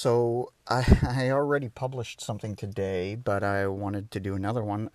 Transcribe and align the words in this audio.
So 0.00 0.54
I, 0.66 0.82
I 1.26 1.30
already 1.30 1.68
published 1.68 2.22
something 2.22 2.56
today, 2.56 3.16
but 3.16 3.44
I 3.44 3.66
wanted 3.66 4.10
to 4.12 4.20
do 4.20 4.34
another 4.34 4.64
one. 4.64 4.88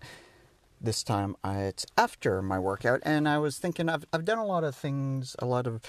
This 0.82 1.04
time 1.04 1.36
I, 1.44 1.60
it's 1.60 1.86
after 1.96 2.42
my 2.42 2.58
workout, 2.58 3.02
and 3.04 3.30
I 3.30 3.38
was 3.38 3.60
thinking 3.60 3.88
I've 3.88 4.06
I've 4.12 4.26
done 4.26 4.40
a 4.40 4.46
lot 4.46 4.64
of 4.64 4.74
things, 4.74 5.36
a 5.38 5.46
lot 5.46 5.68
of 5.68 5.80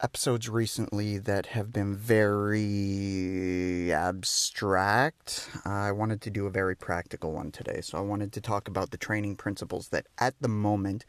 episodes 0.00 0.48
recently 0.48 1.18
that 1.18 1.46
have 1.46 1.72
been 1.72 1.96
very 1.96 3.92
abstract. 3.92 5.50
I 5.64 5.90
wanted 5.90 6.20
to 6.22 6.30
do 6.30 6.46
a 6.46 6.50
very 6.50 6.76
practical 6.76 7.32
one 7.32 7.50
today, 7.50 7.80
so 7.80 7.98
I 7.98 8.02
wanted 8.02 8.32
to 8.34 8.40
talk 8.40 8.68
about 8.68 8.92
the 8.92 8.96
training 8.96 9.34
principles 9.34 9.88
that 9.88 10.06
at 10.18 10.34
the 10.40 10.48
moment 10.48 11.04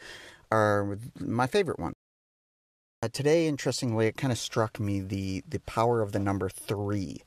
are 0.52 0.98
my 1.20 1.46
favorite 1.46 1.78
ones. 1.78 1.97
Uh, 3.00 3.08
today, 3.08 3.48
interestingly, 3.48 4.08
it 4.08 4.18
kind 4.18 4.32
of 4.32 4.40
struck 4.40 4.80
me 4.80 5.00
the, 5.00 5.44
the 5.48 5.60
power 5.60 6.02
of 6.02 6.14
the 6.14 6.20
number 6.20 6.50
three. 6.50 7.22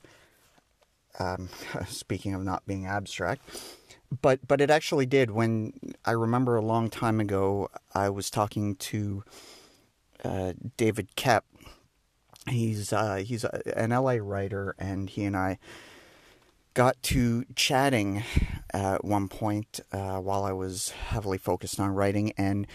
Um, 1.17 1.47
speaking 1.87 2.33
of 2.33 2.43
not 2.43 2.65
being 2.65 2.85
abstract, 2.85 3.41
but 4.21 4.45
but 4.47 4.59
it 4.59 4.69
actually 4.69 5.05
did. 5.05 5.31
When 5.31 5.73
I 6.03 6.11
remember 6.11 6.55
a 6.57 6.61
long 6.61 6.89
time 6.89 7.19
ago, 7.21 7.69
I 7.93 8.09
was 8.09 8.29
talking 8.29 8.75
to 8.75 9.23
uh, 10.25 10.53
David 10.75 11.15
Kep. 11.15 11.45
He's 12.49 12.91
uh, 12.91 13.17
he's 13.17 13.43
an 13.43 13.91
LA 13.91 14.17
writer, 14.19 14.75
and 14.77 15.09
he 15.09 15.23
and 15.23 15.37
I 15.37 15.57
got 16.73 17.01
to 17.03 17.45
chatting 17.55 18.23
at 18.73 19.05
one 19.05 19.27
point 19.27 19.79
uh, 19.91 20.17
while 20.17 20.43
I 20.43 20.51
was 20.51 20.89
heavily 20.89 21.37
focused 21.37 21.79
on 21.79 21.91
writing, 21.91 22.33
and 22.37 22.67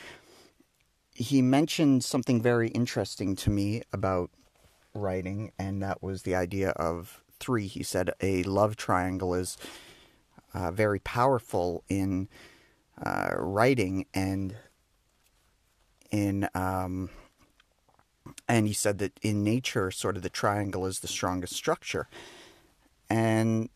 he 1.16 1.40
mentioned 1.40 2.04
something 2.04 2.42
very 2.42 2.68
interesting 2.68 3.36
to 3.36 3.48
me 3.48 3.82
about 3.90 4.30
writing, 4.92 5.50
and 5.58 5.82
that 5.82 6.02
was 6.02 6.22
the 6.22 6.34
idea 6.34 6.70
of 6.70 7.22
three. 7.40 7.66
He 7.66 7.82
said 7.82 8.10
a 8.20 8.42
love 8.42 8.76
triangle 8.76 9.32
is 9.32 9.56
uh, 10.52 10.70
very 10.70 10.98
powerful 10.98 11.84
in 11.88 12.28
uh, 13.02 13.30
writing 13.38 14.04
and 14.12 14.56
in 16.10 16.48
um, 16.54 17.08
and 18.46 18.66
he 18.66 18.74
said 18.74 18.98
that 18.98 19.18
in 19.22 19.42
nature, 19.42 19.90
sort 19.90 20.16
of 20.16 20.22
the 20.22 20.28
triangle 20.28 20.84
is 20.84 21.00
the 21.00 21.08
strongest 21.08 21.54
structure, 21.54 22.08
and 23.08 23.70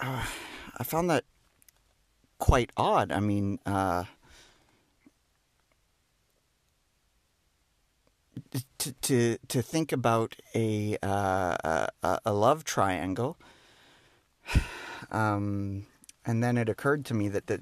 uh, 0.00 0.26
I 0.78 0.84
found 0.84 1.10
that 1.10 1.24
quite 2.38 2.70
odd. 2.76 3.10
I 3.10 3.18
mean. 3.18 3.58
Uh, 3.66 4.04
to 8.78 8.92
to 8.92 9.38
to 9.48 9.62
think 9.62 9.92
about 9.92 10.36
a 10.54 10.96
uh, 11.02 11.86
a, 12.02 12.20
a, 12.24 12.32
love 12.32 12.64
triangle, 12.64 13.36
um, 15.10 15.86
and 16.24 16.42
then 16.42 16.56
it 16.56 16.68
occurred 16.68 17.04
to 17.06 17.14
me 17.14 17.28
that 17.28 17.46
the, 17.46 17.58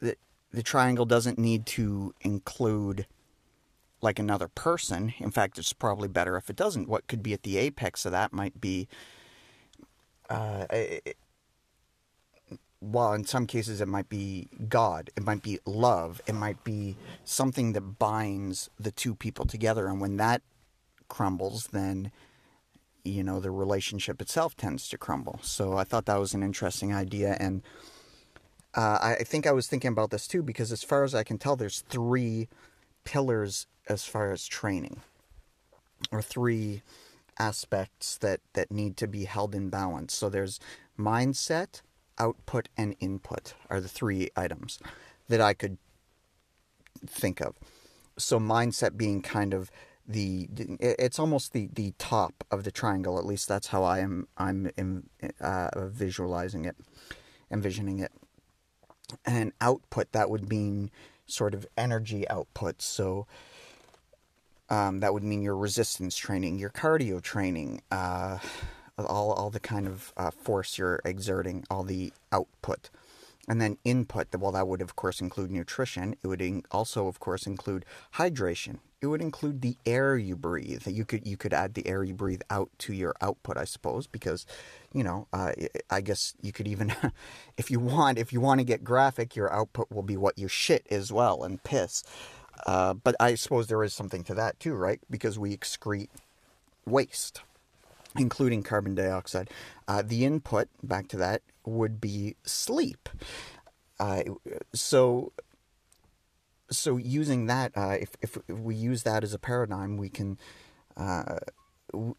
the 0.00 0.16
the 0.52 0.62
triangle 0.62 1.04
doesn't 1.04 1.38
need 1.38 1.66
to 1.66 2.14
include 2.20 3.06
like 4.00 4.18
another 4.18 4.48
person. 4.48 5.12
In 5.18 5.30
fact, 5.30 5.58
it's 5.58 5.72
probably 5.72 6.08
better 6.08 6.36
if 6.36 6.48
it 6.48 6.56
doesn't. 6.56 6.88
What 6.88 7.06
could 7.06 7.22
be 7.22 7.32
at 7.32 7.42
the 7.42 7.58
apex 7.58 8.04
of 8.04 8.12
that 8.12 8.32
might 8.32 8.60
be. 8.60 8.88
Uh, 10.30 10.66
well, 12.80 13.12
in 13.12 13.24
some 13.24 13.46
cases, 13.46 13.80
it 13.80 13.88
might 13.88 14.08
be 14.08 14.48
God, 14.68 15.10
it 15.16 15.24
might 15.24 15.42
be 15.42 15.58
love, 15.66 16.20
it 16.26 16.34
might 16.34 16.62
be 16.62 16.96
something 17.24 17.72
that 17.72 17.98
binds 17.98 18.70
the 18.78 18.92
two 18.92 19.14
people 19.14 19.44
together. 19.44 19.88
And 19.88 20.00
when 20.00 20.16
that 20.18 20.42
crumbles, 21.08 21.68
then, 21.72 22.12
you 23.04 23.24
know, 23.24 23.40
the 23.40 23.50
relationship 23.50 24.20
itself 24.20 24.56
tends 24.56 24.88
to 24.90 24.98
crumble. 24.98 25.40
So 25.42 25.76
I 25.76 25.84
thought 25.84 26.06
that 26.06 26.20
was 26.20 26.34
an 26.34 26.42
interesting 26.42 26.94
idea. 26.94 27.36
And 27.40 27.62
uh, 28.74 28.98
I 29.00 29.24
think 29.24 29.46
I 29.46 29.52
was 29.52 29.66
thinking 29.66 29.90
about 29.90 30.10
this 30.10 30.28
too, 30.28 30.42
because 30.42 30.70
as 30.70 30.84
far 30.84 31.02
as 31.02 31.14
I 31.14 31.24
can 31.24 31.38
tell, 31.38 31.56
there's 31.56 31.80
three 31.80 32.48
pillars 33.04 33.66
as 33.88 34.04
far 34.04 34.30
as 34.30 34.46
training, 34.46 35.00
or 36.12 36.22
three 36.22 36.82
aspects 37.38 38.18
that, 38.18 38.40
that 38.52 38.70
need 38.70 38.96
to 38.98 39.08
be 39.08 39.24
held 39.24 39.54
in 39.54 39.68
balance. 39.68 40.14
So 40.14 40.28
there's 40.28 40.60
mindset 40.98 41.80
output, 42.18 42.68
and 42.76 42.94
input 43.00 43.54
are 43.70 43.80
the 43.80 43.88
three 43.88 44.28
items 44.36 44.78
that 45.28 45.40
I 45.40 45.54
could 45.54 45.78
think 47.06 47.40
of. 47.40 47.56
So 48.16 48.40
mindset 48.40 48.96
being 48.96 49.22
kind 49.22 49.54
of 49.54 49.70
the 50.06 50.48
it's 50.80 51.18
almost 51.18 51.52
the 51.52 51.68
the 51.72 51.92
top 51.98 52.44
of 52.50 52.64
the 52.64 52.70
triangle. 52.70 53.18
At 53.18 53.26
least 53.26 53.46
that's 53.46 53.68
how 53.68 53.84
I 53.84 54.00
am 54.00 54.26
I'm 54.36 54.70
uh, 55.40 55.68
visualizing 55.88 56.64
it, 56.64 56.76
envisioning 57.50 57.98
it. 58.00 58.12
And 59.24 59.52
output 59.60 60.12
that 60.12 60.30
would 60.30 60.48
mean 60.48 60.90
sort 61.26 61.54
of 61.54 61.66
energy 61.76 62.28
output. 62.28 62.82
So. 62.82 63.26
Um, 64.70 65.00
that 65.00 65.14
would 65.14 65.22
mean 65.22 65.40
your 65.40 65.56
resistance 65.56 66.14
training, 66.14 66.58
your 66.58 66.68
cardio 66.68 67.22
training, 67.22 67.80
uh, 67.90 68.36
all, 69.06 69.32
all 69.32 69.50
the 69.50 69.60
kind 69.60 69.86
of 69.86 70.12
uh, 70.16 70.30
force 70.30 70.78
you're 70.78 71.00
exerting, 71.04 71.64
all 71.70 71.82
the 71.82 72.12
output. 72.32 72.90
And 73.48 73.62
then 73.62 73.78
input, 73.84 74.28
well, 74.36 74.52
that 74.52 74.68
would 74.68 74.82
of 74.82 74.94
course 74.94 75.20
include 75.20 75.50
nutrition. 75.50 76.14
It 76.22 76.26
would 76.26 76.42
in- 76.42 76.64
also, 76.70 77.06
of 77.08 77.18
course, 77.18 77.46
include 77.46 77.86
hydration. 78.14 78.78
It 79.00 79.06
would 79.06 79.22
include 79.22 79.62
the 79.62 79.76
air 79.86 80.18
you 80.18 80.36
breathe. 80.36 80.86
You 80.86 81.04
could 81.06 81.26
you 81.26 81.36
could 81.36 81.54
add 81.54 81.74
the 81.74 81.86
air 81.86 82.04
you 82.04 82.14
breathe 82.14 82.42
out 82.50 82.68
to 82.80 82.92
your 82.92 83.14
output, 83.22 83.56
I 83.56 83.64
suppose, 83.64 84.06
because, 84.06 84.44
you 84.92 85.02
know, 85.02 85.28
uh, 85.32 85.52
I 85.88 86.00
guess 86.02 86.34
you 86.42 86.52
could 86.52 86.68
even, 86.68 86.92
if 87.56 87.70
you 87.70 87.80
want, 87.80 88.18
if 88.18 88.32
you 88.32 88.40
want 88.40 88.60
to 88.60 88.64
get 88.64 88.84
graphic, 88.84 89.34
your 89.34 89.50
output 89.52 89.90
will 89.90 90.02
be 90.02 90.16
what 90.16 90.38
you 90.38 90.48
shit 90.48 90.86
as 90.90 91.10
well 91.10 91.42
and 91.42 91.62
piss. 91.62 92.02
Uh, 92.66 92.92
but 92.92 93.14
I 93.20 93.36
suppose 93.36 93.68
there 93.68 93.84
is 93.84 93.94
something 93.94 94.24
to 94.24 94.34
that 94.34 94.60
too, 94.60 94.74
right? 94.74 95.00
Because 95.08 95.38
we 95.38 95.56
excrete 95.56 96.08
waste 96.84 97.42
including 98.20 98.62
carbon 98.62 98.94
dioxide. 98.94 99.50
Uh, 99.86 100.02
the 100.04 100.24
input, 100.24 100.68
back 100.82 101.08
to 101.08 101.16
that, 101.16 101.42
would 101.64 102.00
be 102.00 102.36
sleep. 102.44 103.08
Uh, 104.00 104.22
so, 104.72 105.32
so 106.70 106.96
using 106.96 107.46
that, 107.46 107.72
uh, 107.76 107.96
if, 108.00 108.10
if 108.20 108.38
we 108.48 108.74
use 108.74 109.02
that 109.02 109.24
as 109.24 109.34
a 109.34 109.38
paradigm, 109.38 109.96
we 109.96 110.08
can 110.08 110.38
uh, 110.96 111.38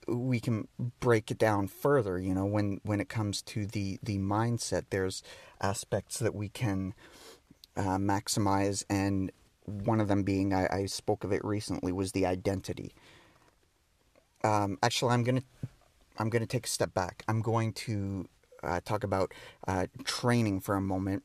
we 0.07 0.39
can 0.39 0.67
break 0.99 1.29
it 1.29 1.37
down 1.37 1.67
further. 1.67 2.17
You 2.19 2.33
know, 2.33 2.45
when 2.45 2.79
when 2.83 2.99
it 2.99 3.09
comes 3.09 3.41
to 3.43 3.65
the 3.65 3.99
the 4.01 4.17
mindset, 4.17 4.85
there's 4.89 5.21
aspects 5.61 6.17
that 6.19 6.33
we 6.33 6.49
can 6.49 6.93
uh, 7.77 7.97
maximize, 7.97 8.83
and 8.89 9.31
one 9.65 9.99
of 9.99 10.07
them 10.07 10.23
being 10.23 10.53
I, 10.53 10.67
I 10.71 10.85
spoke 10.85 11.23
of 11.23 11.31
it 11.31 11.43
recently 11.45 11.91
was 11.91 12.13
the 12.13 12.25
identity. 12.25 12.93
Um, 14.43 14.77
actually, 14.81 15.13
I'm 15.13 15.23
going 15.23 15.41
to 15.41 15.43
I'm 16.19 16.29
going 16.29 16.41
to 16.41 16.47
take 16.47 16.65
a 16.65 16.69
step 16.69 16.93
back. 16.93 17.23
I'm 17.27 17.41
going 17.41 17.73
to 17.73 18.27
uh, 18.61 18.81
talk 18.83 19.03
about 19.03 19.33
uh, 19.67 19.87
training 20.03 20.59
for 20.59 20.75
a 20.75 20.81
moment 20.81 21.23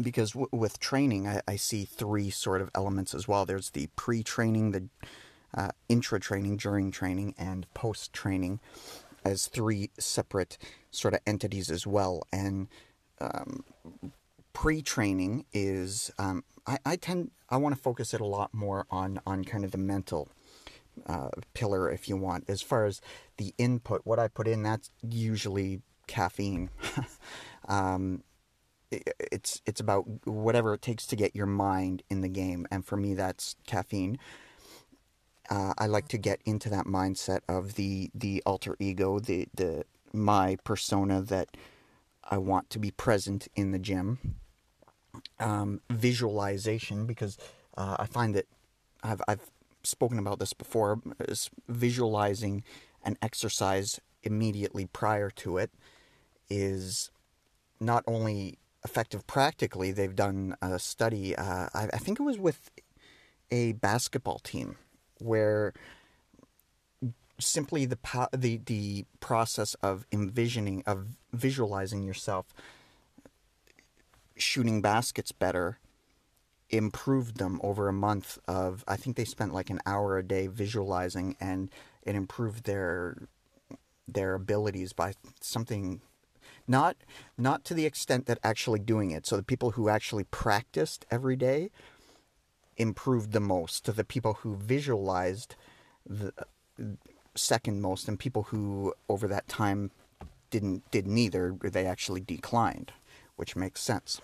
because 0.00 0.32
w- 0.32 0.48
with 0.52 0.80
training, 0.80 1.28
I, 1.28 1.40
I, 1.46 1.56
see 1.56 1.84
three 1.84 2.30
sort 2.30 2.60
of 2.60 2.70
elements 2.74 3.14
as 3.14 3.28
well. 3.28 3.44
There's 3.46 3.70
the 3.70 3.88
pre 3.94 4.22
training, 4.22 4.72
the 4.72 4.88
uh, 5.54 5.70
intra 5.88 6.18
training, 6.18 6.56
during 6.56 6.90
training, 6.90 7.34
and 7.38 7.72
post 7.74 8.12
training 8.12 8.60
as 9.24 9.46
three 9.46 9.90
separate 9.98 10.58
sort 10.90 11.14
of 11.14 11.20
entities 11.26 11.70
as 11.70 11.86
well. 11.86 12.26
And 12.32 12.68
um, 13.20 13.64
pre 14.52 14.82
training 14.82 15.44
is, 15.52 16.10
um, 16.18 16.42
I, 16.66 16.78
I 16.84 16.96
tend, 16.96 17.30
I 17.50 17.56
want 17.58 17.74
to 17.76 17.80
focus 17.80 18.14
it 18.14 18.20
a 18.20 18.26
lot 18.26 18.52
more 18.52 18.86
on, 18.90 19.20
on 19.26 19.44
kind 19.44 19.64
of 19.64 19.70
the 19.70 19.78
mental 19.78 20.28
uh, 21.06 21.28
pillar 21.54 21.90
if 21.90 22.08
you 22.08 22.16
want. 22.16 22.44
As 22.48 22.62
far 22.62 22.84
as 22.84 23.00
the 23.36 23.54
input, 23.58 24.02
what 24.04 24.18
I 24.18 24.28
put 24.28 24.48
in, 24.48 24.62
that's 24.62 24.90
usually 25.02 25.82
caffeine. 26.06 26.70
um, 27.68 28.22
it, 28.90 29.14
it's 29.18 29.62
it's 29.66 29.80
about 29.80 30.04
whatever 30.26 30.74
it 30.74 30.82
takes 30.82 31.06
to 31.06 31.16
get 31.16 31.34
your 31.34 31.46
mind 31.46 32.02
in 32.10 32.20
the 32.20 32.28
game, 32.28 32.66
and 32.70 32.84
for 32.84 32.96
me, 32.96 33.14
that's 33.14 33.56
caffeine. 33.66 34.18
Uh, 35.50 35.74
I 35.76 35.86
like 35.86 36.08
to 36.08 36.18
get 36.18 36.40
into 36.44 36.68
that 36.70 36.86
mindset 36.86 37.40
of 37.48 37.74
the 37.74 38.10
the 38.14 38.42
alter 38.46 38.76
ego, 38.78 39.18
the 39.18 39.48
the 39.54 39.84
my 40.12 40.56
persona 40.64 41.22
that 41.22 41.56
I 42.30 42.38
want 42.38 42.70
to 42.70 42.78
be 42.78 42.90
present 42.90 43.48
in 43.56 43.72
the 43.72 43.78
gym. 43.78 44.36
Um, 45.38 45.80
visualization, 45.90 47.04
because 47.06 47.36
uh, 47.76 47.96
I 47.98 48.06
find 48.06 48.34
that 48.34 48.46
I've 49.02 49.20
I've 49.26 49.50
spoken 49.84 50.18
about 50.18 50.38
this 50.38 50.52
before, 50.52 51.00
is 51.20 51.50
visualizing 51.68 52.62
an 53.04 53.16
exercise 53.22 54.00
immediately 54.22 54.86
prior 54.86 55.30
to 55.30 55.58
it 55.58 55.70
is 56.48 57.10
not 57.80 58.04
only 58.06 58.58
effective 58.84 59.26
practically, 59.26 59.92
they've 59.92 60.14
done 60.14 60.56
a 60.62 60.78
study, 60.78 61.34
uh, 61.36 61.68
I, 61.74 61.88
I 61.92 61.98
think 61.98 62.20
it 62.20 62.22
was 62.22 62.38
with 62.38 62.70
a 63.50 63.72
basketball 63.72 64.38
team, 64.38 64.76
where 65.18 65.72
simply 67.38 67.84
the 67.84 67.98
the 68.32 68.60
the 68.64 69.04
process 69.20 69.74
of 69.82 70.06
envisioning 70.12 70.82
of 70.86 71.16
visualizing 71.32 72.02
yourself 72.02 72.54
shooting 74.36 74.80
baskets 74.80 75.32
better 75.32 75.78
improved 76.72 77.36
them 77.36 77.60
over 77.62 77.86
a 77.86 77.92
month 77.92 78.38
of 78.48 78.82
I 78.88 78.96
think 78.96 79.16
they 79.16 79.26
spent 79.26 79.52
like 79.52 79.70
an 79.70 79.80
hour 79.84 80.16
a 80.16 80.22
day 80.22 80.46
visualizing 80.46 81.36
and 81.38 81.70
it 82.02 82.16
improved 82.16 82.64
their 82.64 83.28
their 84.08 84.34
abilities 84.34 84.92
by 84.92 85.12
something 85.40 86.00
not 86.66 86.96
not 87.36 87.64
to 87.66 87.74
the 87.74 87.84
extent 87.84 88.26
that 88.26 88.38
actually 88.42 88.80
doing 88.80 89.10
it. 89.10 89.26
So 89.26 89.36
the 89.36 89.42
people 89.42 89.72
who 89.72 89.88
actually 89.88 90.24
practiced 90.24 91.04
every 91.10 91.36
day 91.36 91.70
improved 92.78 93.32
the 93.32 93.40
most 93.40 93.84
to 93.84 93.92
the 93.92 94.04
people 94.04 94.34
who 94.34 94.56
visualized 94.56 95.54
the 96.06 96.32
second 97.34 97.80
most 97.80 98.08
and 98.08 98.18
people 98.18 98.44
who 98.44 98.94
over 99.08 99.28
that 99.28 99.46
time 99.46 99.90
didn't 100.50 100.90
did 100.90 101.06
neither 101.06 101.54
they 101.62 101.86
actually 101.86 102.20
declined 102.20 102.92
which 103.36 103.56
makes 103.56 103.80
sense 103.80 104.20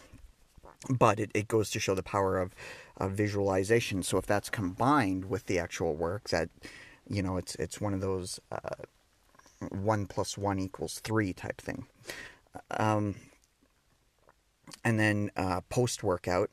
but 0.89 1.19
it, 1.21 1.31
it 1.35 1.49
goes 1.49 1.71
to 1.71 1.81
show 1.81 1.95
the 1.95 2.03
power 2.03 2.39
of, 2.39 2.55
of 2.97 3.13
visualization. 3.13 4.03
So 4.03 4.19
if 4.19 4.27
that's 4.27 4.51
combined 4.51 5.25
with 5.27 5.47
the 5.47 5.59
actual 5.59 5.95
work 5.95 6.29
that 6.31 6.49
you 7.09 7.23
know 7.23 7.37
it's 7.37 7.55
it's 7.57 7.81
one 7.81 7.95
of 7.95 8.01
those 8.01 8.39
uh, 8.53 8.85
one 9.71 10.07
plus 10.07 10.39
one 10.39 10.59
equals 10.59 11.01
three 11.01 11.33
type 11.33 11.61
thing. 11.61 11.87
Um, 12.71 13.17
and 14.85 14.99
then 14.99 15.31
uh, 15.37 15.61
post 15.69 16.03
workout 16.03 16.51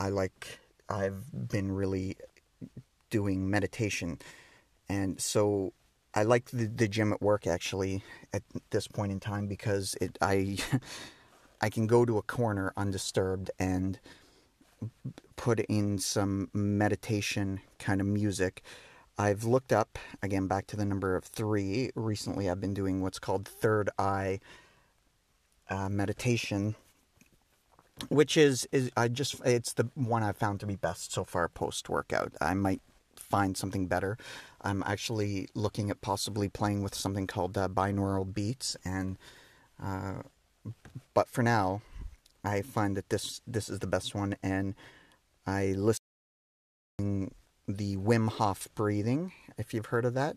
i 0.00 0.08
like 0.08 0.58
i've 0.88 1.48
been 1.48 1.70
really 1.72 2.16
doing 3.10 3.48
meditation. 3.48 4.18
And 4.88 5.20
so 5.20 5.72
I 6.14 6.22
like 6.22 6.50
the, 6.50 6.66
the 6.66 6.88
gym 6.88 7.12
at 7.12 7.22
work 7.22 7.46
actually 7.46 8.02
at 8.32 8.42
this 8.70 8.86
point 8.86 9.12
in 9.12 9.20
time 9.20 9.46
because 9.46 9.96
it 10.00 10.18
I 10.20 10.58
I 11.60 11.70
can 11.70 11.86
go 11.86 12.04
to 12.04 12.18
a 12.18 12.22
corner 12.22 12.72
undisturbed 12.76 13.50
and 13.58 13.98
put 15.36 15.60
in 15.60 15.98
some 15.98 16.50
meditation 16.52 17.60
kind 17.78 18.00
of 18.00 18.06
music. 18.06 18.62
I've 19.18 19.44
looked 19.44 19.72
up 19.72 19.98
again 20.22 20.46
back 20.46 20.66
to 20.68 20.76
the 20.76 20.84
number 20.84 21.16
of 21.16 21.24
three. 21.24 21.90
Recently, 21.94 22.50
I've 22.50 22.60
been 22.60 22.74
doing 22.74 23.00
what's 23.00 23.18
called 23.18 23.48
third 23.48 23.88
eye 23.98 24.40
uh, 25.70 25.88
meditation, 25.88 26.74
which 28.08 28.36
is 28.36 28.68
is 28.72 28.90
I 28.96 29.08
just 29.08 29.40
it's 29.44 29.72
the 29.72 29.88
one 29.94 30.22
I've 30.22 30.36
found 30.36 30.60
to 30.60 30.66
be 30.66 30.76
best 30.76 31.12
so 31.12 31.24
far 31.24 31.48
post 31.48 31.88
workout. 31.88 32.32
I 32.40 32.52
might 32.54 32.82
find 33.16 33.56
something 33.56 33.86
better. 33.86 34.18
I'm 34.60 34.82
actually 34.86 35.48
looking 35.54 35.90
at 35.90 36.00
possibly 36.00 36.48
playing 36.48 36.82
with 36.82 36.94
something 36.94 37.26
called 37.26 37.56
uh, 37.56 37.68
binaural 37.68 38.32
beats, 38.32 38.76
and 38.84 39.16
uh, 39.82 40.22
but 41.14 41.28
for 41.28 41.42
now, 41.42 41.82
I 42.44 42.62
find 42.62 42.96
that 42.96 43.08
this 43.08 43.40
this 43.46 43.68
is 43.68 43.80
the 43.80 43.86
best 43.86 44.14
one, 44.14 44.36
and 44.42 44.74
I 45.46 45.74
listen 45.76 46.00
the 47.68 47.96
Wim 47.96 48.28
Hof 48.28 48.68
breathing. 48.74 49.32
If 49.58 49.74
you've 49.74 49.86
heard 49.86 50.04
of 50.04 50.14
that, 50.14 50.36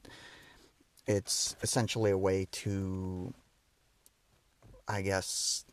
it's 1.05 1.55
essentially 1.61 2.11
a 2.11 2.17
way 2.17 2.47
to, 2.51 3.33
I 4.87 5.01
guess, 5.01 5.65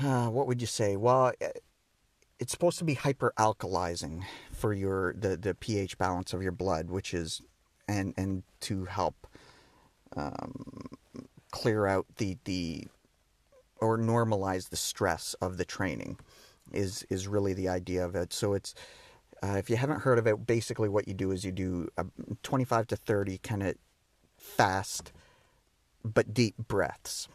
uh, 0.00 0.28
what 0.28 0.46
would 0.46 0.60
you 0.60 0.66
say? 0.66 0.96
Well 0.96 1.32
it's 2.38 2.52
supposed 2.52 2.78
to 2.78 2.84
be 2.84 2.96
hyperalkalizing 2.96 4.22
for 4.52 4.72
your 4.72 5.14
the, 5.14 5.36
the 5.36 5.54
pH 5.54 5.98
balance 5.98 6.32
of 6.32 6.42
your 6.42 6.52
blood, 6.52 6.90
which 6.90 7.14
is 7.14 7.40
and 7.88 8.14
and 8.16 8.42
to 8.60 8.84
help 8.84 9.26
um, 10.16 10.90
clear 11.54 11.86
out 11.86 12.04
the 12.16 12.36
the 12.46 12.84
or 13.76 13.96
normalize 13.96 14.70
the 14.70 14.76
stress 14.76 15.34
of 15.40 15.56
the 15.56 15.64
training 15.64 16.18
is 16.72 17.06
is 17.10 17.28
really 17.28 17.54
the 17.54 17.68
idea 17.68 18.04
of 18.04 18.16
it. 18.16 18.32
So 18.32 18.54
it's 18.54 18.74
uh, 19.40 19.56
if 19.56 19.70
you 19.70 19.76
haven't 19.76 20.00
heard 20.00 20.18
of 20.18 20.26
it, 20.26 20.46
basically 20.48 20.88
what 20.88 21.06
you 21.06 21.14
do 21.14 21.30
is 21.30 21.44
you 21.44 21.52
do 21.52 21.88
a 21.96 22.06
25 22.42 22.88
to 22.88 22.96
30 22.96 23.38
kind 23.38 23.62
of 23.62 23.76
fast 24.36 25.12
but 26.04 26.34
deep 26.34 26.56
breaths 26.58 27.28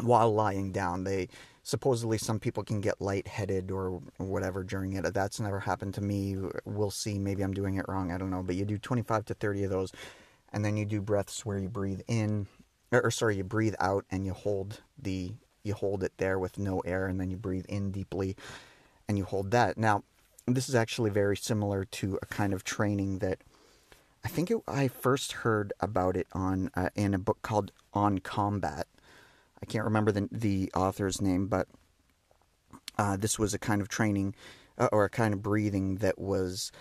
while 0.00 0.34
lying 0.34 0.72
down. 0.72 1.04
They 1.04 1.28
supposedly 1.62 2.18
some 2.18 2.40
people 2.40 2.64
can 2.64 2.80
get 2.80 3.00
lightheaded 3.00 3.70
or 3.70 4.00
whatever 4.16 4.64
during 4.64 4.94
it. 4.94 5.14
That's 5.14 5.38
never 5.38 5.60
happened 5.60 5.94
to 5.94 6.00
me. 6.00 6.36
We'll 6.64 6.90
see. 6.90 7.16
Maybe 7.16 7.42
I'm 7.42 7.54
doing 7.54 7.76
it 7.76 7.84
wrong. 7.86 8.10
I 8.10 8.18
don't 8.18 8.30
know. 8.30 8.42
But 8.42 8.56
you 8.56 8.64
do 8.64 8.76
25 8.76 9.26
to 9.26 9.34
30 9.34 9.64
of 9.64 9.70
those, 9.70 9.92
and 10.52 10.64
then 10.64 10.76
you 10.76 10.84
do 10.84 11.00
breaths 11.00 11.46
where 11.46 11.58
you 11.58 11.68
breathe 11.68 12.00
in, 12.08 12.48
or, 12.92 13.02
or 13.02 13.10
sorry, 13.10 13.36
you 13.36 13.44
breathe 13.44 13.74
out 13.80 14.04
and 14.10 14.24
you 14.26 14.32
hold 14.32 14.80
the 14.98 15.32
you 15.62 15.74
hold 15.74 16.02
it 16.02 16.12
there 16.16 16.38
with 16.38 16.58
no 16.58 16.80
air, 16.80 17.06
and 17.06 17.20
then 17.20 17.30
you 17.30 17.36
breathe 17.36 17.66
in 17.68 17.90
deeply, 17.90 18.36
and 19.08 19.18
you 19.18 19.24
hold 19.24 19.50
that. 19.50 19.76
Now, 19.76 20.04
this 20.46 20.68
is 20.68 20.74
actually 20.74 21.10
very 21.10 21.36
similar 21.36 21.84
to 21.84 22.18
a 22.22 22.26
kind 22.26 22.52
of 22.52 22.64
training 22.64 23.18
that. 23.18 23.38
I 24.22 24.28
think 24.28 24.50
it, 24.50 24.58
I 24.68 24.88
first 24.88 25.32
heard 25.32 25.72
about 25.80 26.14
it 26.16 26.26
on 26.32 26.70
uh, 26.74 26.90
in 26.94 27.14
a 27.14 27.18
book 27.18 27.38
called 27.40 27.72
On 27.94 28.18
Combat, 28.18 28.86
I 29.62 29.66
can't 29.66 29.84
remember 29.84 30.12
the 30.12 30.28
the 30.30 30.70
author's 30.74 31.20
name, 31.20 31.46
but 31.46 31.68
uh, 32.98 33.16
this 33.16 33.38
was 33.38 33.54
a 33.54 33.58
kind 33.58 33.80
of 33.80 33.88
training 33.88 34.34
uh, 34.78 34.88
or 34.92 35.04
a 35.04 35.10
kind 35.10 35.34
of 35.34 35.42
breathing 35.42 35.96
that 35.96 36.18
was 36.18 36.72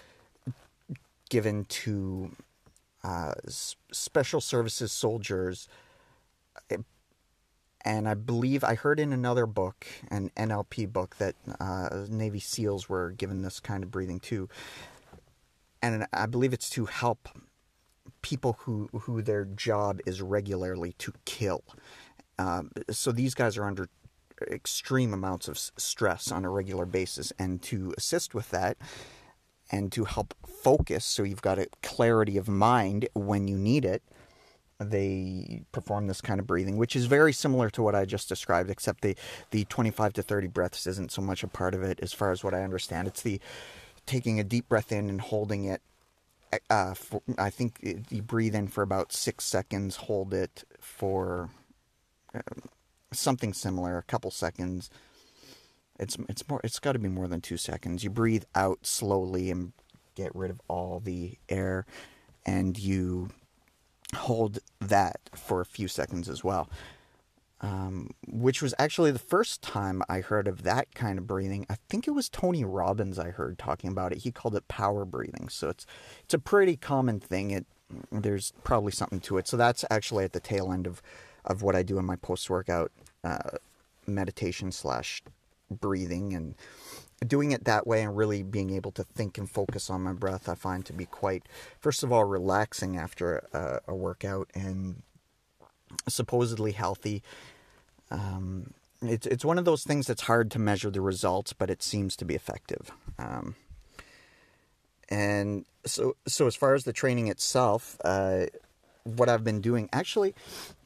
given 1.29 1.65
to 1.65 2.35
uh, 3.03 3.33
special 3.47 4.41
services 4.41 4.91
soldiers. 4.91 5.67
And 7.85 8.09
I 8.09 8.13
believe 8.13 8.63
I 8.63 8.75
heard 8.75 8.99
in 8.99 9.13
another 9.13 9.45
book, 9.45 9.87
an 10.11 10.31
NLP 10.35 10.91
book, 10.91 11.15
that 11.17 11.35
uh, 11.59 12.05
Navy 12.09 12.39
SEALs 12.39 12.89
were 12.89 13.11
given 13.11 13.41
this 13.41 13.59
kind 13.59 13.83
of 13.83 13.91
breathing 13.91 14.19
too. 14.19 14.49
And 15.81 16.05
I 16.11 16.25
believe 16.25 16.51
it's 16.51 16.69
to 16.71 16.85
help 16.85 17.29
people 18.21 18.57
who, 18.61 18.89
who 18.91 19.21
their 19.21 19.45
job 19.45 20.01
is 20.05 20.21
regularly 20.21 20.93
to 20.99 21.13
kill 21.23 21.63
um, 22.39 22.71
so 22.89 23.11
these 23.11 23.35
guys 23.35 23.57
are 23.57 23.65
under 23.65 23.89
extreme 24.49 25.13
amounts 25.13 25.49
of 25.49 25.57
stress 25.57 26.31
on 26.31 26.45
a 26.45 26.49
regular 26.49 26.85
basis, 26.85 27.33
and 27.37 27.61
to 27.63 27.93
assist 27.97 28.33
with 28.33 28.49
that 28.51 28.77
and 29.71 29.91
to 29.91 30.05
help 30.05 30.33
focus, 30.47 31.05
so 31.05 31.21
you've 31.21 31.41
got 31.41 31.59
a 31.59 31.67
clarity 31.83 32.37
of 32.37 32.47
mind 32.47 33.07
when 33.13 33.47
you 33.47 33.57
need 33.57 33.85
it, 33.85 34.01
they 34.79 35.63
perform 35.71 36.07
this 36.07 36.21
kind 36.21 36.39
of 36.39 36.47
breathing, 36.47 36.77
which 36.77 36.95
is 36.95 37.05
very 37.05 37.33
similar 37.33 37.69
to 37.71 37.83
what 37.83 37.95
I 37.95 38.05
just 38.05 38.29
described, 38.29 38.69
except 38.69 39.01
the, 39.01 39.15
the 39.51 39.65
25 39.65 40.13
to 40.13 40.23
30 40.23 40.47
breaths 40.47 40.87
isn't 40.87 41.11
so 41.11 41.21
much 41.21 41.43
a 41.43 41.47
part 41.47 41.73
of 41.73 41.83
it 41.83 41.99
as 42.01 42.13
far 42.13 42.31
as 42.31 42.43
what 42.43 42.53
I 42.53 42.63
understand. 42.63 43.07
It's 43.07 43.21
the 43.21 43.41
taking 44.05 44.39
a 44.39 44.43
deep 44.43 44.69
breath 44.69 44.91
in 44.91 45.09
and 45.09 45.21
holding 45.21 45.65
it. 45.65 45.81
Uh, 46.69 46.95
for, 46.95 47.21
I 47.37 47.51
think 47.51 48.05
you 48.09 48.23
breathe 48.23 48.55
in 48.55 48.69
for 48.69 48.81
about 48.81 49.13
six 49.13 49.45
seconds, 49.45 49.97
hold 49.97 50.33
it 50.33 50.63
for 50.79 51.51
something 53.11 53.53
similar, 53.53 53.97
a 53.97 54.03
couple 54.03 54.31
seconds. 54.31 54.89
It's 55.99 56.17
it's 56.27 56.47
more. 56.47 56.61
It's 56.63 56.79
got 56.79 56.93
to 56.93 56.99
be 56.99 57.09
more 57.09 57.27
than 57.27 57.41
two 57.41 57.57
seconds. 57.57 58.03
You 58.03 58.09
breathe 58.09 58.45
out 58.55 58.79
slowly 58.87 59.51
and 59.51 59.73
get 60.15 60.33
rid 60.33 60.49
of 60.49 60.61
all 60.67 60.99
the 60.99 61.37
air, 61.49 61.85
and 62.45 62.79
you 62.79 63.29
hold 64.15 64.59
that 64.79 65.19
for 65.35 65.61
a 65.61 65.65
few 65.65 65.87
seconds 65.87 66.29
as 66.29 66.43
well. 66.43 66.69
Um, 67.61 68.11
which 68.25 68.61
was 68.61 68.73
actually 68.79 69.11
the 69.11 69.19
first 69.19 69.61
time 69.61 70.01
I 70.07 70.21
heard 70.21 70.47
of 70.47 70.63
that 70.63 70.95
kind 70.95 71.19
of 71.19 71.27
breathing. 71.27 71.65
I 71.69 71.75
think 71.89 72.07
it 72.07 72.11
was 72.11 72.29
Tony 72.29 72.63
Robbins 72.63 73.19
I 73.19 73.31
heard 73.31 73.57
talking 73.57 73.89
about 73.89 74.13
it. 74.13 74.19
He 74.19 74.31
called 74.31 74.55
it 74.55 74.69
power 74.69 75.03
breathing. 75.03 75.49
So 75.49 75.67
it's 75.67 75.85
it's 76.23 76.33
a 76.33 76.39
pretty 76.39 76.77
common 76.77 77.19
thing. 77.19 77.51
It 77.51 77.65
there's 78.11 78.53
probably 78.63 78.93
something 78.93 79.19
to 79.21 79.37
it. 79.37 79.47
So 79.47 79.57
that's 79.57 79.83
actually 79.91 80.23
at 80.23 80.31
the 80.31 80.39
tail 80.39 80.71
end 80.71 80.87
of 80.87 81.01
of 81.43 81.61
what 81.61 81.75
I 81.75 81.83
do 81.83 81.99
in 81.99 82.05
my 82.05 82.15
post 82.15 82.49
workout 82.49 82.93
uh, 83.25 83.57
meditation 84.07 84.71
slash 84.71 85.21
breathing 85.69 86.33
and 86.33 86.55
doing 87.27 87.51
it 87.51 87.65
that 87.65 87.85
way 87.85 88.01
and 88.01 88.15
really 88.15 88.43
being 88.43 88.69
able 88.69 88.91
to 88.91 89.03
think 89.03 89.37
and 89.37 89.49
focus 89.49 89.89
on 89.89 90.01
my 90.01 90.13
breath 90.13 90.47
I 90.47 90.55
find 90.55 90.85
to 90.85 90.93
be 90.93 91.05
quite 91.05 91.43
first 91.79 92.03
of 92.03 92.11
all 92.11 92.23
relaxing 92.23 92.97
after 92.97 93.47
a, 93.53 93.91
a 93.91 93.95
workout 93.95 94.49
and 94.53 95.01
supposedly 96.07 96.71
healthy. 96.71 97.23
Um, 98.11 98.73
it's 99.01 99.27
it's 99.27 99.45
one 99.45 99.57
of 99.57 99.65
those 99.65 99.83
things 99.83 100.07
that's 100.07 100.23
hard 100.23 100.51
to 100.51 100.59
measure 100.59 100.89
the 100.89 101.01
results 101.01 101.53
but 101.53 101.69
it 101.69 101.83
seems 101.83 102.15
to 102.17 102.25
be 102.25 102.35
effective. 102.35 102.91
Um, 103.17 103.55
and 105.09 105.65
so 105.85 106.15
so 106.27 106.47
as 106.47 106.55
far 106.55 106.73
as 106.73 106.83
the 106.83 106.93
training 106.93 107.27
itself 107.27 107.97
uh, 108.05 108.45
what 109.03 109.29
I've 109.29 109.43
been 109.43 109.61
doing 109.61 109.89
actually 109.91 110.35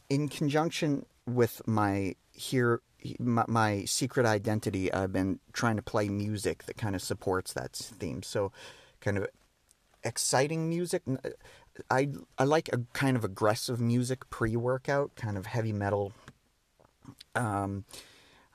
in 0.10 0.30
conjunction 0.30 1.06
with 1.26 1.62
my 1.68 2.16
here 2.32 2.82
my, 3.20 3.46
my, 3.48 3.84
secret 3.86 4.26
identity 4.26 4.92
i've 4.94 5.14
been 5.14 5.40
trying 5.52 5.76
to 5.76 5.82
play 5.82 6.10
music 6.10 6.64
that 6.64 6.78
kind 6.78 6.96
of 6.96 7.02
supports 7.02 7.54
that 7.54 7.74
theme 7.74 8.24
so 8.24 8.52
kind 9.02 9.18
of 9.18 9.28
exciting 10.04 10.70
music 10.70 11.02
I 11.90 12.10
I 12.38 12.44
like 12.44 12.70
a 12.72 12.80
kind 12.94 13.18
of 13.18 13.24
aggressive 13.24 13.80
music 13.80 14.30
pre-workout, 14.30 15.16
kind 15.16 15.38
of 15.38 15.48
heavy 15.48 15.74
metal. 15.74 16.14
Um, 17.36 17.86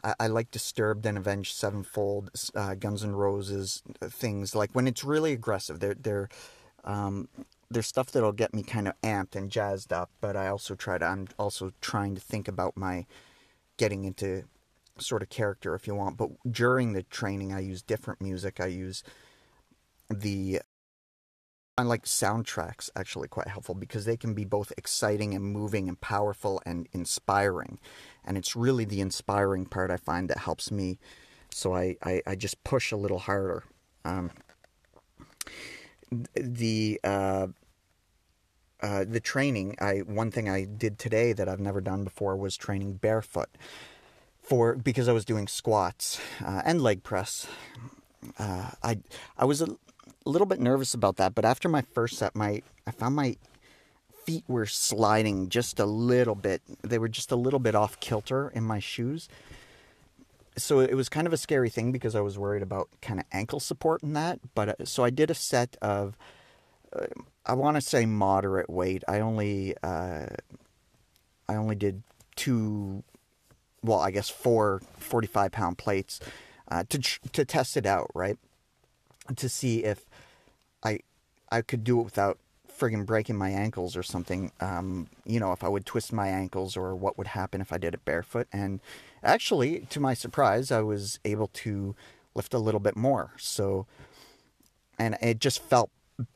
I, 0.05 0.15
I 0.21 0.27
like 0.29 0.51
Disturbed 0.51 1.05
and 1.07 1.19
Avenged 1.19 1.55
Sevenfold, 1.55 2.31
uh, 2.55 2.75
Guns 2.75 3.03
N' 3.03 3.15
Roses, 3.15 3.83
uh, 4.01 4.09
things 4.09 4.55
like 4.55 4.71
when 4.73 4.87
it's 4.87 5.05
really 5.05 5.33
aggressive. 5.33 5.81
They're 5.81 5.95
they're 5.95 6.29
um, 6.85 7.29
there's 7.71 7.87
stuff 7.87 8.13
that'll 8.13 8.33
get 8.33 8.55
me 8.55 8.63
kind 8.63 8.89
of 8.89 8.95
amped 9.03 9.35
and 9.35 9.51
jazzed 9.51 9.93
up, 9.93 10.11
but 10.21 10.37
I 10.37 10.49
also 10.49 10.75
try 10.75 10.99
to. 10.99 11.05
I'm 11.05 11.29
also 11.39 11.73
trying 11.81 12.15
to 12.15 12.21
think 12.21 12.47
about 12.47 12.77
my 12.77 13.07
getting 13.79 14.05
into 14.05 14.45
sort 14.99 15.23
of 15.23 15.31
character, 15.31 15.75
if 15.75 15.87
you 15.87 15.95
want. 15.95 16.19
But 16.19 16.31
during 16.51 16.93
the 16.93 17.03
training, 17.05 17.55
I 17.55 17.61
use 17.61 17.83
different 17.83 18.21
music. 18.21 18.61
I 18.61 18.67
use 18.67 19.03
the 20.11 20.61
I 21.79 21.83
like 21.83 22.07
soundtracks 22.07 22.91
actually 22.97 23.29
quite 23.29 23.47
helpful 23.47 23.77
because 23.77 24.05
they 24.05 24.17
can 24.17 24.35
be 24.35 24.45
both 24.45 24.73
exciting 24.77 25.33
and 25.33 25.45
moving 25.45 25.89
and 25.89 25.99
powerful 26.01 26.61
and 26.67 26.89
inspiring. 26.93 27.79
And 28.25 28.37
it's 28.37 28.57
really 28.57 28.85
the 28.85 29.01
inspiring 29.01 29.65
part 29.65 29.93
I 29.93 29.97
find 29.97 30.29
that 30.29 30.39
helps 30.39 30.73
me. 30.73 30.99
So 31.51 31.77
I, 31.77 31.97
I, 32.03 32.21
I 32.27 32.35
just 32.35 32.65
push 32.65 32.91
a 32.91 32.97
little 32.97 33.21
harder. 33.21 33.63
Um, 34.05 34.33
the 36.35 37.01
uh, 37.05 37.47
uh, 38.83 39.05
the 39.09 39.21
training, 39.21 39.77
I 39.81 39.99
one 39.99 40.31
thing 40.31 40.49
I 40.49 40.65
did 40.65 40.99
today 40.99 41.33
that 41.33 41.49
I've 41.49 41.61
never 41.61 41.81
done 41.81 42.05
before 42.05 42.37
was 42.37 42.57
training 42.57 42.95
barefoot 42.95 43.49
for 44.43 44.75
because 44.77 45.09
I 45.09 45.13
was 45.13 45.25
doing 45.25 45.49
squats 45.49 46.21
uh, 46.45 46.63
and 46.65 46.81
leg 46.81 47.03
press. 47.03 47.47
Uh, 48.39 48.71
I 48.83 48.99
I 49.37 49.45
was 49.45 49.63
a 49.63 49.69
little 50.25 50.47
bit 50.47 50.61
nervous 50.61 50.95
about 50.95 51.17
that, 51.17 51.35
but 51.35 51.45
after 51.45 51.69
my 51.69 51.83
first 51.83 52.19
set, 52.19 52.35
my 52.35 52.63
I 52.87 52.91
found 52.91 53.17
my 53.17 53.37
feet 54.29 54.45
were 54.47 54.67
sliding 54.67 55.49
just 55.49 55.81
a 55.81 55.87
little 55.87 56.35
bit. 56.35 56.61
They 56.83 56.99
were 56.99 57.09
just 57.09 57.33
a 57.33 57.37
little 57.37 57.59
bit 57.59 57.75
off 57.75 57.99
kilter 57.99 58.51
in 58.51 58.63
my 58.63 58.79
shoes. 58.79 59.29
So 60.59 60.81
it 60.81 60.95
was 60.95 61.09
kind 61.09 61.27
of 61.27 61.33
a 61.33 61.39
scary 61.39 61.71
thing 61.71 61.93
because 61.93 62.15
I 62.15 62.21
was 62.21 62.37
worried 62.37 62.63
about 62.63 62.89
kind 63.01 63.21
of 63.21 63.27
ankle 63.33 63.59
support 63.59 64.03
in 64.03 64.13
that. 64.13 64.41
But 64.55 64.69
uh, 64.69 64.85
so 64.85 65.03
I 65.03 65.11
did 65.11 65.31
a 65.31 65.35
set 65.35 65.77
of, 65.81 66.15
I 67.47 67.55
want 67.55 67.77
to 67.77 67.81
say 67.81 68.07
moderate 68.07 68.71
weight. 68.71 69.03
I 69.09 69.21
only, 69.21 69.75
uh, 69.83 70.27
I 71.49 71.55
only 71.55 71.77
did 71.77 72.03
two, 72.37 73.03
well, 73.83 74.01
I 74.01 74.11
guess 74.11 74.29
four 74.29 74.83
45 74.99 75.53
pound 75.53 75.79
plates 75.79 76.21
uh, 76.71 76.85
to 76.89 76.99
to 76.99 77.45
test 77.45 77.77
it 77.77 77.87
out, 77.87 78.11
right? 78.15 78.39
To 79.35 79.49
see 79.49 79.85
if 79.85 80.07
I 80.83 81.01
I 81.51 81.63
could 81.63 81.85
do 81.85 82.01
it 82.01 82.05
without 82.05 82.39
friggin' 82.79 83.07
breaking 83.07 83.37
my 83.37 83.51
ankles 83.51 83.97
or 83.97 84.03
something. 84.03 84.53
Um, 84.61 85.09
you 85.25 85.41
know, 85.41 85.53
if 85.53 85.65
I 85.65 85.69
would 85.69 85.87
twist 85.87 86.13
my 86.13 86.29
ankles 86.29 86.77
or 86.77 86.95
what 86.95 87.19
would 87.19 87.29
happen 87.29 87.61
if 87.61 87.73
I 87.73 87.79
did 87.79 87.95
it 87.95 88.05
barefoot. 88.05 88.47
And 88.53 88.81
actually, 89.23 89.81
to 89.91 90.01
my 90.01 90.15
surprise, 90.15 90.71
I 90.71 90.81
was 90.81 91.19
able 91.25 91.49
to 91.49 91.97
lift 92.35 92.55
a 92.55 92.59
little 92.59 92.81
bit 92.81 92.97
more. 92.97 93.33
So, 93.37 93.87
and 94.99 95.17
it 95.21 95.41
just 95.41 95.61
felt 95.63 95.91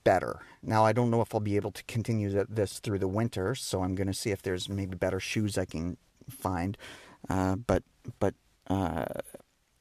better. 0.04 0.40
Now, 0.62 0.84
I 0.84 0.92
don't 0.92 1.10
know 1.10 1.20
if 1.20 1.34
I'll 1.34 1.40
be 1.40 1.56
able 1.56 1.72
to 1.72 1.82
continue 1.84 2.44
this 2.48 2.78
through 2.78 2.98
the 2.98 3.08
winter, 3.08 3.54
so 3.54 3.82
I'm 3.82 3.94
going 3.94 4.06
to 4.06 4.14
see 4.14 4.30
if 4.30 4.42
there's 4.42 4.68
maybe 4.68 4.96
better 4.96 5.20
shoes 5.20 5.58
I 5.58 5.64
can 5.64 5.96
find. 6.28 6.76
Uh, 7.28 7.56
but, 7.56 7.82
but, 8.20 8.34
uh, 8.68 9.06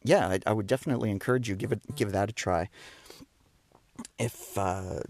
yeah, 0.03 0.27
I, 0.27 0.39
I 0.45 0.53
would 0.53 0.67
definitely 0.67 1.11
encourage 1.11 1.47
you 1.47 1.55
give 1.55 1.71
it 1.71 1.95
give 1.95 2.11
that 2.11 2.29
a 2.29 2.33
try 2.33 2.69
if 4.17 4.57
uh, 4.57 5.01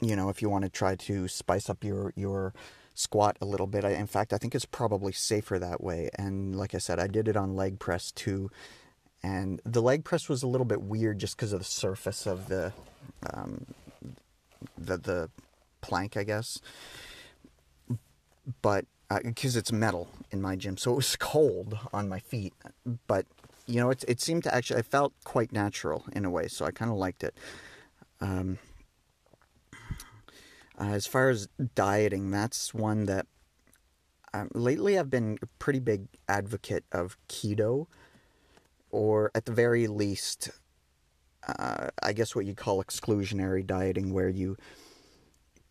you 0.00 0.16
know 0.16 0.28
if 0.28 0.40
you 0.42 0.48
want 0.48 0.64
to 0.64 0.70
try 0.70 0.94
to 0.94 1.28
spice 1.28 1.68
up 1.68 1.82
your 1.84 2.12
your 2.16 2.54
squat 2.94 3.36
a 3.40 3.44
little 3.44 3.66
bit. 3.66 3.84
I, 3.84 3.90
in 3.90 4.06
fact, 4.06 4.32
I 4.32 4.38
think 4.38 4.54
it's 4.54 4.66
probably 4.66 5.12
safer 5.12 5.58
that 5.58 5.82
way. 5.82 6.10
And 6.18 6.54
like 6.54 6.74
I 6.74 6.78
said, 6.78 6.98
I 6.98 7.06
did 7.06 7.26
it 7.26 7.36
on 7.36 7.56
leg 7.56 7.78
press 7.78 8.12
too, 8.12 8.50
and 9.22 9.60
the 9.64 9.82
leg 9.82 10.04
press 10.04 10.28
was 10.28 10.42
a 10.42 10.46
little 10.46 10.64
bit 10.64 10.82
weird 10.82 11.18
just 11.18 11.36
because 11.36 11.52
of 11.52 11.60
the 11.60 11.64
surface 11.64 12.26
of 12.26 12.48
the 12.48 12.72
um, 13.32 13.66
the 14.76 14.96
the 14.96 15.30
plank, 15.80 16.16
I 16.16 16.24
guess. 16.24 16.60
But 18.60 18.86
because 19.22 19.56
uh, 19.56 19.60
it's 19.60 19.70
metal 19.70 20.08
in 20.30 20.40
my 20.40 20.56
gym, 20.56 20.76
so 20.76 20.92
it 20.92 20.96
was 20.96 21.16
cold 21.20 21.78
on 21.92 22.08
my 22.08 22.18
feet. 22.18 22.54
But 23.06 23.26
you 23.66 23.80
know, 23.80 23.90
it, 23.90 24.04
it 24.08 24.20
seemed 24.20 24.44
to 24.44 24.54
actually, 24.54 24.80
I 24.80 24.82
felt 24.82 25.12
quite 25.24 25.52
natural 25.52 26.04
in 26.12 26.24
a 26.24 26.30
way, 26.30 26.48
so 26.48 26.64
I 26.64 26.72
kind 26.72 26.90
of 26.90 26.96
liked 26.96 27.22
it. 27.22 27.34
Um, 28.20 28.58
uh, 30.80 30.90
as 30.90 31.06
far 31.06 31.28
as 31.28 31.48
dieting, 31.74 32.30
that's 32.30 32.74
one 32.74 33.04
that 33.06 33.26
um, 34.34 34.48
lately 34.54 34.98
I've 34.98 35.10
been 35.10 35.38
a 35.42 35.46
pretty 35.58 35.78
big 35.78 36.06
advocate 36.28 36.84
of 36.90 37.16
keto, 37.28 37.86
or 38.92 39.30
at 39.34 39.46
the 39.46 39.52
very 39.52 39.88
least, 39.88 40.50
uh, 41.46 41.88
I 42.02 42.12
guess 42.12 42.36
what 42.36 42.46
you 42.46 42.54
call 42.54 42.82
exclusionary 42.82 43.66
dieting, 43.66 44.12
where 44.12 44.28
you 44.28 44.56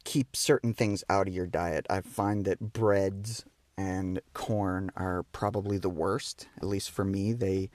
keep 0.03 0.35
certain 0.35 0.73
things 0.73 1.03
out 1.09 1.27
of 1.27 1.33
your 1.33 1.47
diet. 1.47 1.85
I 1.89 2.01
find 2.01 2.43
that 2.45 2.73
breads 2.73 3.45
and 3.77 4.19
corn 4.33 4.91
are 4.95 5.23
probably 5.31 5.77
the 5.77 5.89
worst. 5.89 6.47
At 6.57 6.65
least 6.67 6.91
for 6.91 7.05
me, 7.05 7.33
they 7.33 7.69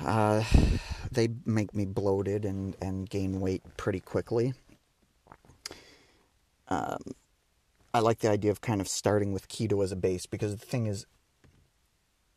uh, 0.00 0.44
they 1.10 1.28
make 1.44 1.74
me 1.74 1.84
bloated 1.84 2.44
and 2.44 2.76
and 2.80 3.08
gain 3.08 3.40
weight 3.40 3.62
pretty 3.76 4.00
quickly. 4.00 4.54
Um, 6.68 6.98
I 7.92 7.98
like 7.98 8.20
the 8.20 8.30
idea 8.30 8.52
of 8.52 8.60
kind 8.60 8.80
of 8.80 8.88
starting 8.88 9.32
with 9.32 9.48
keto 9.48 9.82
as 9.82 9.90
a 9.90 9.96
base 9.96 10.26
because 10.26 10.56
the 10.56 10.64
thing 10.64 10.86
is, 10.86 11.06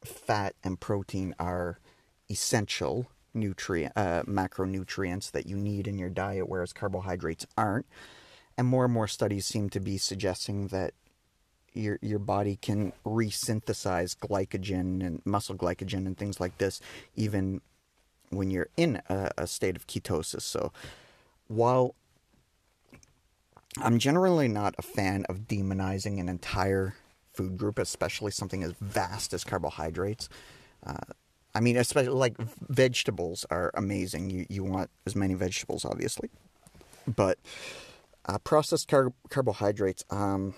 fat 0.08 0.56
and 0.64 0.80
protein 0.80 1.36
are 1.40 1.80
essential 2.30 3.08
nutrient 3.34 3.94
uh, 3.96 4.24
macronutrients 4.24 5.32
that 5.32 5.48
you 5.48 5.58
need 5.58 5.88
in 5.88 5.98
your 5.98 6.10
diet, 6.10 6.48
whereas 6.48 6.74
carbohydrates 6.74 7.46
aren't. 7.58 7.86
And 8.58 8.68
more 8.68 8.86
and 8.86 8.94
more 8.94 9.08
studies 9.08 9.46
seem 9.46 9.70
to 9.72 9.80
be 9.80 9.98
suggesting 9.98 10.68
that 10.68 10.94
your 11.74 11.98
your 12.04 12.20
body 12.20 12.56
can 12.56 12.94
resynthesize 13.04 14.16
glycogen 14.16 15.04
and 15.04 15.22
muscle 15.26 15.56
glycogen 15.56 16.06
and 16.06 16.16
things 16.16 16.40
like 16.40 16.56
this 16.60 16.80
even 17.16 17.62
when 18.30 18.52
you're 18.52 18.70
in 18.78 19.02
a, 19.10 19.32
a 19.40 19.48
state 19.48 19.76
of 19.76 19.88
ketosis. 19.88 20.44
So 20.44 20.72
while 21.48 21.96
I'm 23.78 23.98
generally 23.98 24.48
not 24.48 24.76
a 24.78 24.84
fan 24.84 25.26
of 25.30 25.48
demonizing 25.48 26.20
an 26.20 26.30
entire 26.30 26.96
food 27.34 27.58
group, 27.58 27.80
especially 27.80 28.32
something 28.32 28.64
as 28.64 28.74
vast 28.80 29.34
as 29.34 29.44
carbohydrates. 29.44 30.30
Uh, 30.86 31.14
I 31.56 31.60
mean, 31.60 31.78
especially 31.78 32.14
like 32.14 32.38
vegetables 32.70 33.46
are 33.50 33.72
amazing. 33.76 34.30
You 34.30 34.46
you 34.50 34.64
want 34.64 34.90
as 35.06 35.16
many 35.16 35.34
vegetables, 35.34 35.86
obviously, 35.86 36.30
but 37.08 37.38
uh, 38.26 38.40
processed 38.40 38.88
car- 38.88 39.14
carbohydrates. 39.30 40.04
Um, 40.10 40.56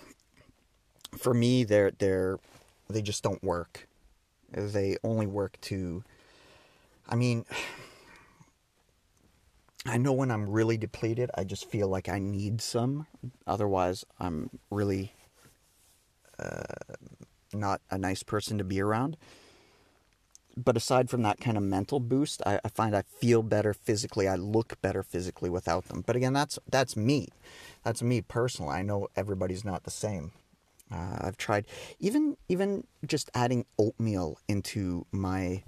for 1.17 1.33
me, 1.33 1.63
they're 1.63 1.91
they're 1.91 2.39
they 2.89 3.01
just 3.01 3.23
don't 3.23 3.43
work. 3.43 3.87
They 4.51 4.97
only 5.03 5.27
work 5.27 5.59
to. 5.61 6.03
I 7.07 7.15
mean, 7.15 7.45
I 9.85 9.97
know 9.97 10.13
when 10.13 10.31
I'm 10.31 10.49
really 10.49 10.77
depleted, 10.77 11.29
I 11.35 11.43
just 11.43 11.69
feel 11.69 11.87
like 11.87 12.09
I 12.09 12.17
need 12.19 12.61
some. 12.61 13.05
Otherwise, 13.45 14.03
I'm 14.19 14.49
really 14.71 15.13
not 17.53 17.81
a 17.89 17.97
nice 17.97 18.23
person 18.23 18.57
to 18.57 18.63
be 18.63 18.81
around. 18.81 19.17
But 20.57 20.77
aside 20.77 21.09
from 21.09 21.21
that 21.23 21.41
kind 21.41 21.57
of 21.57 21.63
mental 21.63 21.99
boost, 21.99 22.41
I, 22.45 22.59
I 22.63 22.69
find 22.69 22.95
I 22.95 23.01
feel 23.01 23.43
better 23.43 23.73
physically. 23.73 24.27
I 24.27 24.35
look 24.35 24.79
better 24.81 25.03
physically 25.03 25.49
without 25.49 25.85
them. 25.85 26.03
But 26.05 26.15
again, 26.15 26.31
that's 26.33 26.57
that's 26.69 26.95
me. 26.95 27.27
That's 27.83 28.01
me 28.01 28.21
personally. 28.21 28.73
I 28.73 28.81
know 28.81 29.09
everybody's 29.17 29.65
not 29.65 29.83
the 29.83 29.91
same. 29.91 30.31
Uh, 30.91 31.17
I've 31.21 31.37
tried 31.37 31.65
even 31.99 32.37
even 32.47 32.85
just 33.05 33.29
adding 33.33 33.65
oatmeal 33.77 34.37
into 34.47 35.05
my 35.11 35.63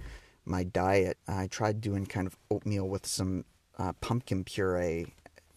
my 0.45 0.63
diet. 0.63 1.17
I 1.27 1.47
tried 1.47 1.81
doing 1.81 2.05
kind 2.05 2.27
of 2.27 2.37
oatmeal 2.49 2.87
with 2.87 3.05
some 3.05 3.43
uh, 3.77 3.91
pumpkin 3.99 4.45
puree, 4.45 5.07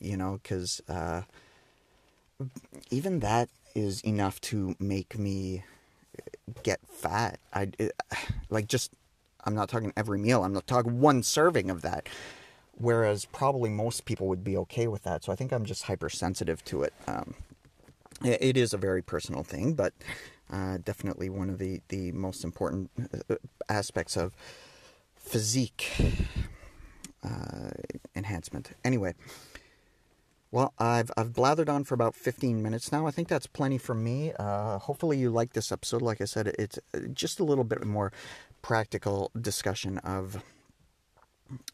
you 0.00 0.16
know, 0.16 0.40
because 0.42 0.80
uh, 0.88 1.22
even 2.90 3.20
that 3.20 3.48
is 3.74 4.00
enough 4.02 4.40
to 4.42 4.74
make 4.78 5.18
me 5.18 5.64
get 6.62 6.80
fat. 6.86 7.38
I 7.52 7.68
like 8.48 8.66
just 8.66 8.92
I'm 9.44 9.54
not 9.54 9.68
talking 9.68 9.92
every 9.96 10.18
meal. 10.18 10.44
I'm 10.44 10.52
not 10.52 10.66
talking 10.66 11.00
one 11.00 11.22
serving 11.22 11.70
of 11.70 11.82
that. 11.82 12.08
Whereas 12.76 13.26
probably 13.26 13.68
most 13.68 14.06
people 14.06 14.26
would 14.28 14.42
be 14.42 14.56
okay 14.56 14.86
with 14.86 15.02
that. 15.02 15.24
So 15.24 15.32
I 15.32 15.36
think 15.36 15.52
I'm 15.52 15.66
just 15.66 15.84
hypersensitive 15.84 16.64
to 16.66 16.82
it. 16.82 16.94
Um, 17.06 17.34
it 18.24 18.56
is 18.56 18.72
a 18.72 18.78
very 18.78 19.02
personal 19.02 19.42
thing, 19.42 19.74
but 19.74 19.92
uh, 20.50 20.78
definitely 20.82 21.28
one 21.28 21.50
of 21.50 21.58
the, 21.58 21.80
the 21.88 22.12
most 22.12 22.42
important 22.42 22.90
uh, 23.28 23.36
aspects 23.68 24.16
of 24.16 24.34
physique 25.16 25.90
uh, 27.22 27.70
enhancement. 28.16 28.70
Anyway, 28.84 29.14
Well, 30.52 30.74
I've 30.78 31.12
I've 31.16 31.32
blathered 31.32 31.68
on 31.68 31.84
for 31.84 31.94
about 31.94 32.16
15 32.16 32.60
minutes 32.60 32.90
now. 32.90 33.06
I 33.06 33.12
think 33.12 33.28
that's 33.28 33.46
plenty 33.46 33.78
for 33.78 33.94
me. 33.94 34.32
Uh, 34.38 34.78
hopefully, 34.78 35.16
you 35.16 35.30
like 35.30 35.52
this 35.52 35.70
episode. 35.70 36.02
Like 36.02 36.20
I 36.20 36.24
said, 36.24 36.48
it's 36.58 36.78
uh, 36.92 37.00
just 37.12 37.38
a 37.38 37.44
little 37.44 37.62
bit 37.62 37.84
more 37.84 38.12
practical 38.60 39.30
discussion 39.40 39.98
of 39.98 40.42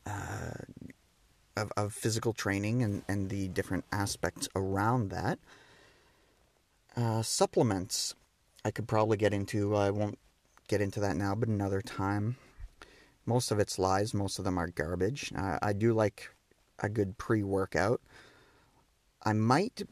uh, 0.04 0.52
of, 1.56 1.72
of 1.76 1.94
physical 1.94 2.34
training 2.34 2.82
and, 2.82 3.02
and 3.08 3.30
the 3.30 3.48
different 3.48 3.84
aspects 3.92 4.46
around 4.54 5.10
that. 5.10 5.38
Uh, 6.94 7.22
supplements, 7.22 8.14
I 8.62 8.70
could 8.70 8.86
probably 8.86 9.16
get 9.16 9.32
into. 9.32 9.74
I 9.74 9.90
won't 9.90 10.18
get 10.68 10.82
into 10.82 11.00
that 11.00 11.16
now, 11.16 11.34
but 11.34 11.48
another 11.48 11.80
time. 11.80 12.36
Most 13.24 13.50
of 13.50 13.58
it's 13.58 13.78
lies. 13.78 14.12
Most 14.12 14.38
of 14.38 14.44
them 14.44 14.58
are 14.58 14.68
garbage. 14.68 15.32
I 15.34 15.72
do 15.72 15.94
like 15.94 16.30
a 16.78 16.88
good 16.90 17.16
pre 17.16 17.42
workout. 17.42 18.00
I 19.26 19.32
might. 19.32 19.82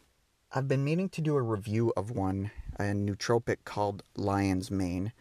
I've 0.53 0.69
been 0.69 0.85
meaning 0.85 1.09
to 1.09 1.21
do 1.21 1.35
a 1.35 1.43
review 1.43 1.93
of 1.97 2.13
one, 2.13 2.53
a 2.79 2.85
nootropic 2.85 3.65
called 3.65 4.05
Lion's 4.17 4.71
Mane, 4.71 5.13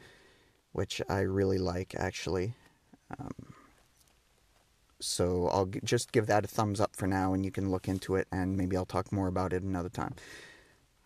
which 0.72 1.01
I 1.10 1.22
really 1.22 1.58
like 1.58 1.96
actually. 1.98 2.53
Um, 3.17 3.55
so 5.00 5.48
I'll 5.48 5.65
g- 5.65 5.79
just 5.84 6.12
give 6.12 6.27
that 6.27 6.46
a 6.46 6.48
thumbs 6.48 6.79
up 6.79 6.96
for 6.96 7.08
now, 7.08 7.34
and 7.34 7.43
you 7.43 7.50
can 7.50 7.72
look 7.72 7.88
into 7.88 8.15
it, 8.15 8.27
and 8.32 8.55
maybe 8.55 8.77
I'll 8.77 8.86
talk 8.86 9.12
more 9.12 9.27
about 9.27 9.51
it 9.51 9.63
another 9.63 9.89
time. 9.89 10.13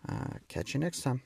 Uh, 0.06 0.36
catch 0.48 0.74
you 0.74 0.80
next 0.80 1.00
time. 1.00 1.22